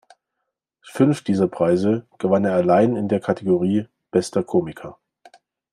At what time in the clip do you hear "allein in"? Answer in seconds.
2.55-3.07